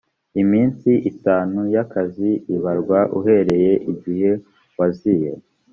[0.41, 4.31] iminsi itanu y akazi ibarwa uhereye igihe
[4.77, 5.31] waziye